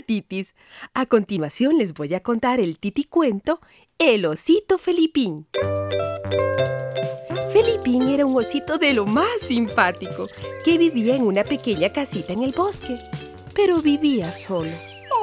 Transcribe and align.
Titis. 0.00 0.54
A 0.92 1.06
continuación 1.06 1.78
les 1.78 1.94
voy 1.94 2.12
a 2.14 2.22
contar 2.22 2.60
el 2.60 2.78
titicuento 2.78 3.60
El 3.98 4.26
osito 4.26 4.78
Felipín. 4.78 5.46
Felipín 7.52 8.08
era 8.08 8.26
un 8.26 8.36
osito 8.36 8.78
de 8.78 8.94
lo 8.94 9.06
más 9.06 9.40
simpático 9.40 10.28
que 10.64 10.78
vivía 10.78 11.16
en 11.16 11.22
una 11.22 11.44
pequeña 11.44 11.92
casita 11.92 12.32
en 12.32 12.42
el 12.42 12.52
bosque, 12.52 12.98
pero 13.54 13.78
vivía 13.78 14.32
solo. 14.32 14.70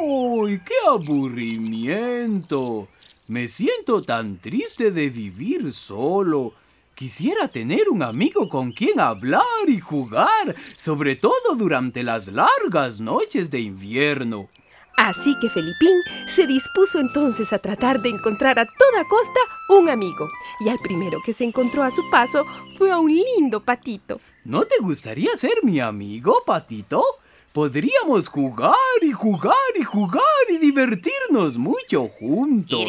¡Ay, 0.00 0.60
qué 0.64 0.74
aburrimiento! 0.88 2.88
Me 3.28 3.48
siento 3.48 4.02
tan 4.02 4.38
triste 4.38 4.90
de 4.90 5.10
vivir 5.10 5.72
solo. 5.72 6.54
Quisiera 6.96 7.46
tener 7.48 7.90
un 7.90 8.02
amigo 8.02 8.48
con 8.48 8.72
quien 8.72 8.98
hablar 9.00 9.42
y 9.68 9.80
jugar, 9.80 10.56
sobre 10.76 11.14
todo 11.14 11.54
durante 11.54 12.02
las 12.02 12.28
largas 12.28 13.00
noches 13.00 13.50
de 13.50 13.60
invierno. 13.60 14.48
Así 14.96 15.38
que 15.38 15.50
Felipín 15.50 16.00
se 16.26 16.46
dispuso 16.46 16.98
entonces 16.98 17.52
a 17.52 17.58
tratar 17.58 18.00
de 18.00 18.08
encontrar 18.08 18.58
a 18.58 18.64
toda 18.64 19.04
costa 19.10 19.40
un 19.68 19.90
amigo. 19.90 20.26
Y 20.60 20.70
al 20.70 20.78
primero 20.78 21.18
que 21.22 21.34
se 21.34 21.44
encontró 21.44 21.82
a 21.82 21.90
su 21.90 22.00
paso 22.10 22.46
fue 22.78 22.90
a 22.90 22.96
un 22.96 23.14
lindo 23.14 23.62
patito. 23.62 24.18
¿No 24.44 24.64
te 24.64 24.76
gustaría 24.80 25.36
ser 25.36 25.62
mi 25.64 25.78
amigo, 25.80 26.44
patito? 26.46 27.04
Podríamos 27.52 28.26
jugar 28.30 28.74
y 29.02 29.12
jugar 29.12 29.54
y 29.78 29.82
jugar 29.82 30.22
y 30.48 30.56
divertirnos 30.56 31.58
mucho 31.58 32.08
juntos. 32.08 32.80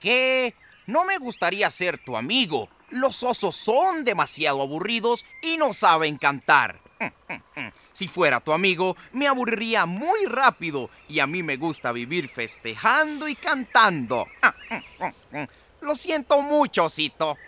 que 0.00 0.52
no 0.88 1.04
me 1.04 1.18
gustaría 1.18 1.70
ser 1.70 1.96
tu 1.98 2.16
amigo. 2.16 2.68
Los 2.90 3.22
osos 3.22 3.56
son 3.56 4.04
demasiado 4.04 4.62
aburridos 4.62 5.24
y 5.42 5.56
no 5.56 5.72
saben 5.72 6.18
cantar. 6.18 6.80
Si 7.92 8.08
fuera 8.08 8.40
tu 8.40 8.52
amigo, 8.52 8.96
me 9.12 9.26
aburriría 9.26 9.86
muy 9.86 10.26
rápido 10.26 10.90
y 11.08 11.20
a 11.20 11.26
mí 11.26 11.42
me 11.42 11.56
gusta 11.56 11.92
vivir 11.92 12.28
festejando 12.28 13.28
y 13.28 13.34
cantando. 13.34 14.26
Lo 15.80 15.94
siento 15.94 16.42
mucho, 16.42 16.84
Osito. 16.84 17.38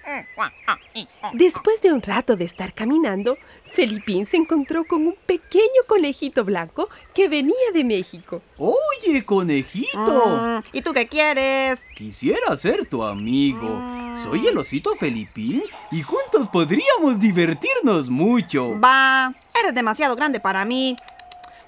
Después 1.34 1.82
de 1.82 1.92
un 1.92 2.00
rato 2.00 2.34
de 2.34 2.44
estar 2.44 2.72
caminando, 2.72 3.36
Felipín 3.70 4.24
se 4.24 4.38
encontró 4.38 4.84
con 4.84 5.06
un 5.06 5.16
pequeño 5.26 5.82
conejito 5.86 6.44
blanco 6.44 6.88
que 7.14 7.28
venía 7.28 7.54
de 7.74 7.84
México. 7.84 8.42
Oye, 8.56 9.24
conejito. 9.24 10.26
Mm, 10.26 10.62
¿Y 10.72 10.80
tú 10.80 10.94
qué 10.94 11.06
quieres? 11.06 11.86
Quisiera 11.94 12.56
ser 12.56 12.86
tu 12.86 13.02
amigo. 13.02 13.68
Mm. 13.68 14.01
Soy 14.22 14.46
el 14.46 14.56
osito 14.56 14.94
Felipín 14.94 15.64
y 15.90 16.02
juntos 16.02 16.48
podríamos 16.48 17.18
divertirnos 17.18 18.08
mucho. 18.08 18.78
Va, 18.78 19.34
eres 19.58 19.74
demasiado 19.74 20.14
grande 20.14 20.38
para 20.38 20.64
mí. 20.64 20.96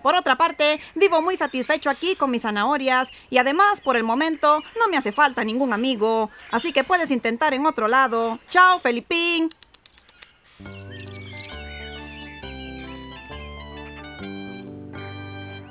Por 0.03 0.15
otra 0.15 0.37
parte, 0.37 0.81
vivo 0.95 1.21
muy 1.21 1.37
satisfecho 1.37 1.91
aquí 1.91 2.15
con 2.15 2.31
mis 2.31 2.43
zanahorias 2.43 3.09
y 3.31 3.39
además, 3.39 3.81
por 3.81 3.97
el 3.97 4.05
momento, 4.05 4.63
no 4.79 4.89
me 4.89 4.97
hace 4.97 5.13
falta 5.13 5.43
ningún 5.43 5.73
amigo. 5.73 6.31
Así 6.51 6.73
que 6.73 6.85
puedes 6.85 7.11
intentar 7.11 7.55
en 7.55 7.67
otro 7.67 7.89
lado. 7.89 8.39
Chao, 8.49 8.79
Felipín. 8.79 9.49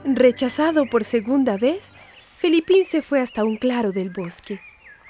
Rechazado 0.03 0.85
por 0.89 1.05
segunda 1.05 1.57
vez, 1.57 1.93
Felipín 2.37 2.83
se 2.83 3.01
fue 3.01 3.21
hasta 3.21 3.43
un 3.45 3.55
claro 3.55 3.91
del 3.93 4.09
bosque. 4.09 4.59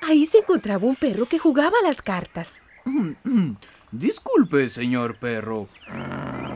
Ahí 0.06 0.26
se 0.26 0.40
encontraba 0.40 0.86
un 0.86 0.96
perro 0.96 1.28
que 1.28 1.40
jugaba 1.40 1.78
a 1.82 1.88
las 1.88 2.02
cartas. 2.02 2.62
Disculpe, 3.92 4.70
señor 4.70 5.18
perro. 5.18 5.70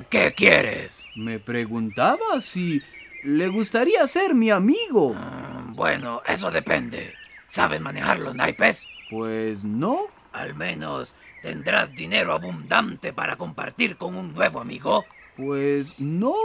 ¿Qué 0.10 0.34
quieres? 0.34 1.06
Me 1.16 1.40
preguntaba 1.40 2.40
si 2.40 2.82
le 3.24 3.48
gustaría 3.48 4.06
ser 4.08 4.36
mi 4.36 4.50
amigo. 4.50 5.14
Mm, 5.14 5.76
bueno, 5.76 6.22
eso 6.28 6.52
depende. 6.52 7.14
¿Sabes 7.48 7.80
manejar 7.80 8.20
los 8.20 8.36
naipes? 8.36 8.88
Pues 9.10 9.64
no. 9.64 10.08
Al 10.34 10.54
menos 10.54 11.16
tendrás 11.42 11.96
dinero 11.96 12.34
abundante 12.34 13.14
para 13.14 13.38
compartir 13.38 13.98
con 13.98 14.16
un 14.16 14.34
nuevo 14.34 14.60
amigo. 14.60 15.06
Pues 15.38 15.98
no, 16.00 16.36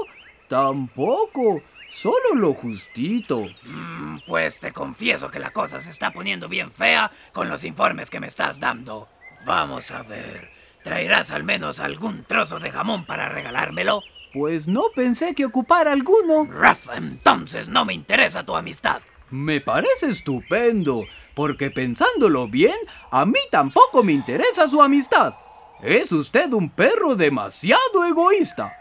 tampoco. 0.49 1.63
Solo 1.93 2.35
lo 2.35 2.55
justito. 2.55 3.45
Mm, 3.65 4.21
pues 4.27 4.61
te 4.61 4.73
confieso 4.73 5.31
que 5.31 5.39
la 5.39 5.51
cosa 5.51 5.79
se 5.79 5.91
está 5.91 6.11
poniendo 6.11 6.49
bien 6.49 6.73
fea 6.73 7.11
con 7.35 7.51
los 7.51 7.65
informes 7.65 8.09
que 8.09 8.19
me 8.19 8.29
estás 8.29 8.59
dando. 8.59 9.09
Vamos 9.45 9.91
a 9.91 10.03
ver. 10.03 10.51
¿Traerás 10.83 11.31
al 11.33 11.45
menos 11.45 11.81
algún 11.81 12.25
trozo 12.25 12.59
de 12.59 12.71
jamón 12.71 13.05
para 13.05 13.29
regalármelo? 13.29 14.01
Pues 14.33 14.69
no 14.69 14.85
pensé 14.97 15.35
que 15.35 15.45
ocupara 15.45 15.93
alguno. 15.93 16.47
Rafa, 16.51 16.97
entonces 16.97 17.69
no 17.69 17.85
me 17.85 17.93
interesa 17.93 18.43
tu 18.43 18.57
amistad. 18.57 19.03
Me 19.29 19.61
parece 19.61 20.09
estupendo, 20.09 21.05
porque 21.35 21.71
pensándolo 21.71 22.49
bien, 22.49 22.77
a 23.11 23.27
mí 23.27 23.41
tampoco 23.51 24.03
me 24.03 24.13
interesa 24.13 24.67
su 24.67 24.81
amistad. 24.81 25.35
Es 25.83 26.11
usted 26.11 26.51
un 26.55 26.71
perro 26.71 27.17
demasiado 27.17 28.07
egoísta. 28.09 28.79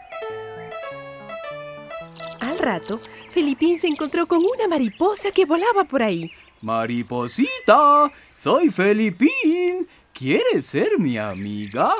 Rato, 2.62 3.00
Felipín 3.32 3.76
se 3.76 3.88
encontró 3.88 4.28
con 4.28 4.38
una 4.38 4.68
mariposa 4.68 5.32
que 5.32 5.44
volaba 5.44 5.82
por 5.82 6.00
ahí. 6.00 6.30
Mariposita, 6.60 8.12
soy 8.36 8.70
Felipín 8.70 9.88
¿Quieres 10.12 10.66
ser 10.66 10.96
mi 11.00 11.18
amiga? 11.18 11.92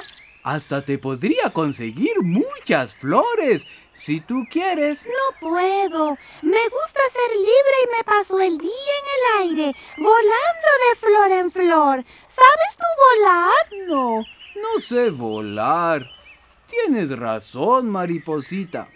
Hasta 0.44 0.84
te 0.84 0.98
podría 0.98 1.52
conseguir 1.52 2.22
muchas 2.22 2.94
flores, 2.94 3.66
si 3.92 4.20
tú 4.20 4.44
quieres. 4.48 5.06
No 5.06 5.40
puedo. 5.40 6.16
Me 6.42 6.68
gusta 6.68 7.00
ser 7.10 7.36
libre 7.36 7.76
y 7.84 7.96
me 7.96 8.04
paso 8.04 8.40
el 8.40 8.56
día 8.58 8.70
en 8.70 9.48
el 9.48 9.50
aire, 9.50 9.78
volando 9.96 10.68
de 10.90 10.96
flor 10.96 11.30
en 11.32 11.50
flor. 11.50 12.04
¿Sabes 12.26 12.76
tú 12.76 12.84
volar? 13.18 13.88
No, 13.88 14.18
no 14.20 14.80
sé 14.80 15.10
volar. 15.10 16.06
Tienes 16.68 17.10
razón, 17.18 17.90
mariposita. 17.90 18.88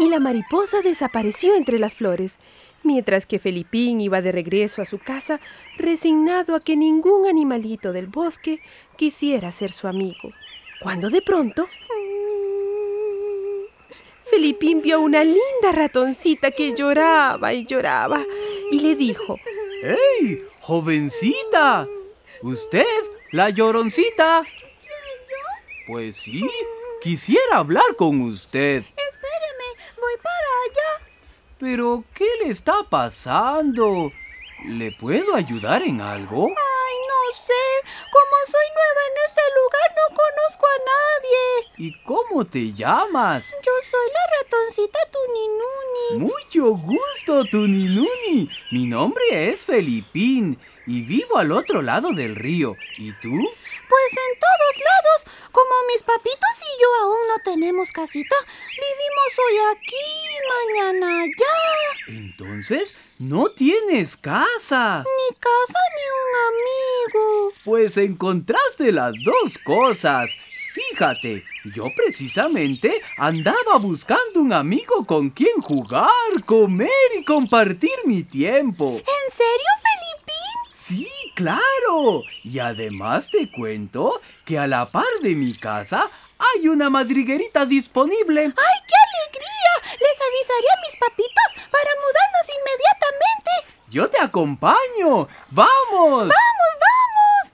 Y 0.00 0.08
la 0.08 0.18
mariposa 0.18 0.80
desapareció 0.80 1.54
entre 1.54 1.78
las 1.78 1.92
flores 1.92 2.38
mientras 2.82 3.26
que 3.26 3.38
Felipín 3.38 4.00
iba 4.00 4.22
de 4.22 4.32
regreso 4.32 4.80
a 4.80 4.86
su 4.86 4.98
casa 4.98 5.40
resignado 5.76 6.54
a 6.54 6.60
que 6.60 6.74
ningún 6.74 7.28
animalito 7.28 7.92
del 7.92 8.06
bosque 8.06 8.62
quisiera 8.96 9.52
ser 9.52 9.70
su 9.70 9.86
amigo. 9.86 10.30
Cuando 10.80 11.10
de 11.10 11.20
pronto... 11.20 11.68
Felipín 14.24 14.80
vio 14.80 14.96
a 14.96 15.00
una 15.00 15.24
linda 15.24 15.72
ratoncita 15.72 16.50
que 16.50 16.74
lloraba 16.76 17.52
y 17.52 17.66
lloraba 17.66 18.24
y 18.70 18.80
le 18.80 18.94
dijo, 18.94 19.36
¡Hey, 19.82 20.44
jovencita! 20.60 21.88
¿Usted, 22.40 22.86
la 23.32 23.50
lloroncita? 23.50 24.44
¿Yo? 24.44 25.36
Pues 25.88 26.16
sí, 26.16 26.48
quisiera 27.02 27.56
hablar 27.56 27.96
con 27.96 28.22
usted. 28.22 28.84
Pero, 31.60 32.04
¿qué 32.14 32.24
le 32.42 32.50
está 32.50 32.82
pasando? 32.88 34.10
¿Le 34.64 34.92
puedo 34.92 35.34
ayudar 35.34 35.82
en 35.82 36.00
algo? 36.00 36.46
Ay, 36.46 36.94
no 37.12 37.36
sé. 37.36 37.88
Como 38.10 38.34
soy 38.46 38.66
nueva 38.74 39.02
en 39.08 39.16
este 39.26 39.42
lugar, 39.60 39.88
no 39.94 40.16
conozco 40.16 40.66
a 40.66 40.78
nadie. 40.88 41.70
¿Y 41.76 42.02
cómo 42.04 42.46
te 42.46 42.72
llamas? 42.72 43.50
Yo 43.50 43.72
soy 43.90 44.08
la 44.08 44.38
ratoncita 44.38 44.98
Tuninuni. 45.12 46.32
Mucho 46.32 46.76
gusto, 46.78 47.44
Tuninuni. 47.44 48.48
Mi 48.72 48.86
nombre 48.86 49.22
es 49.30 49.62
Felipín 49.62 50.58
y 50.86 51.02
vivo 51.02 51.36
al 51.36 51.52
otro 51.52 51.82
lado 51.82 52.12
del 52.12 52.36
río. 52.36 52.74
¿Y 52.96 53.12
tú? 53.20 53.30
Pues 53.30 54.12
en 54.12 54.38
todos 54.40 54.78
lados. 54.78 55.36
Como 55.52 55.70
mis 55.92 56.02
papitos 56.02 56.54
y 56.58 56.82
yo 56.82 56.88
aún 57.02 57.28
no 57.28 57.38
tenemos 57.44 57.92
casita, 57.92 58.36
vivimos 58.46 58.99
hoy 59.38 59.54
aquí, 59.76 60.74
mañana 60.74 61.22
allá. 61.22 62.08
Entonces, 62.08 62.96
no 63.18 63.50
tienes 63.50 64.16
casa. 64.16 65.04
Ni 65.04 65.36
casa 65.36 65.78
ni 65.96 66.04
un 66.20 66.34
amigo. 66.50 67.52
Pues 67.64 67.96
encontraste 67.96 68.92
las 68.92 69.12
dos 69.24 69.58
cosas. 69.58 70.30
Fíjate, 70.72 71.44
yo 71.74 71.86
precisamente 71.96 73.02
andaba 73.16 73.76
buscando 73.80 74.40
un 74.40 74.52
amigo 74.52 75.04
con 75.04 75.30
quien 75.30 75.60
jugar, 75.60 76.10
comer 76.46 76.88
y 77.18 77.24
compartir 77.24 77.90
mi 78.04 78.22
tiempo. 78.22 78.92
¿En 78.92 79.32
serio, 79.32 79.70
Felipín? 79.82 80.72
Sí, 80.72 81.08
claro. 81.34 82.22
Y 82.44 82.60
además 82.60 83.30
te 83.30 83.50
cuento 83.50 84.20
que 84.44 84.58
a 84.58 84.66
la 84.66 84.90
par 84.90 85.04
de 85.22 85.34
mi 85.34 85.56
casa 85.56 86.10
hay 86.40 86.68
una 86.68 86.90
madriguerita 86.90 87.66
disponible. 87.66 88.40
¡Ay, 88.42 88.78
qué 88.86 88.94
alegría! 89.06 89.72
Les 90.00 90.16
avisaré 90.28 90.68
a 90.70 90.80
mis 90.80 90.96
papitos 90.96 91.68
para 91.70 91.90
mudarnos 92.00 92.46
inmediatamente. 92.58 93.50
Yo 93.90 94.08
te 94.08 94.18
acompaño. 94.18 95.28
¡Vamos! 95.50 96.28
¡Vamos, 96.28 96.70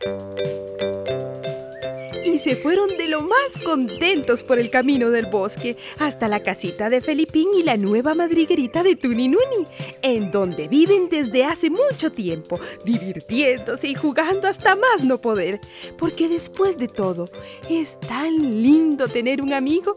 vamos! 0.00 0.75
Se 2.46 2.54
fueron 2.54 2.96
de 2.96 3.08
lo 3.08 3.22
más 3.22 3.60
contentos 3.64 4.44
por 4.44 4.60
el 4.60 4.70
camino 4.70 5.10
del 5.10 5.26
bosque 5.26 5.76
hasta 5.98 6.28
la 6.28 6.44
casita 6.44 6.88
de 6.88 7.00
Felipín 7.00 7.48
y 7.58 7.64
la 7.64 7.76
nueva 7.76 8.14
madriguerita 8.14 8.84
de 8.84 8.94
Tuninuni, 8.94 9.66
en 10.00 10.30
donde 10.30 10.68
viven 10.68 11.08
desde 11.08 11.44
hace 11.44 11.70
mucho 11.70 12.12
tiempo, 12.12 12.60
divirtiéndose 12.84 13.88
y 13.88 13.96
jugando 13.96 14.46
hasta 14.46 14.76
más 14.76 15.02
no 15.02 15.20
poder, 15.20 15.58
porque 15.98 16.28
después 16.28 16.78
de 16.78 16.86
todo, 16.86 17.28
es 17.68 17.98
tan 17.98 18.62
lindo 18.62 19.08
tener 19.08 19.42
un 19.42 19.52
amigo. 19.52 19.92